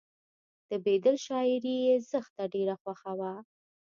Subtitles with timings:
[0.69, 3.33] د بیدل شاعري یې زښته ډېره خوښه وه